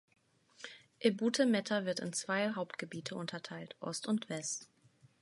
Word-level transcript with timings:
Ebute 0.99 1.45
Metta 1.45 1.85
wird 1.85 1.99
in 1.99 2.11
zwei 2.11 2.49
Hauptgebiete 2.53 3.13
unterteilt: 3.13 3.75
Ost 3.81 4.07
und 4.07 4.29
West. 4.29 4.67